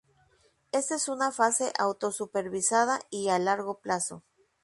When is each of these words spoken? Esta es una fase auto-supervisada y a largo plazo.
Esta 0.71 0.95
es 0.95 1.07
una 1.09 1.31
fase 1.31 1.71
auto-supervisada 1.77 3.01
y 3.11 3.29
a 3.29 3.37
largo 3.37 3.81
plazo. 3.81 4.23